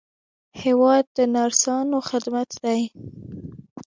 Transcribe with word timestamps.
هېواد 0.61 1.05
د 1.17 1.17
نرسانو 1.35 1.97
خدمت 2.09 2.49
دی. 2.63 2.81